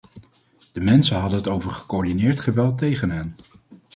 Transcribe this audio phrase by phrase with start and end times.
[0.71, 3.35] De mensen hadden het over gecoördineerd geweld tegen hen.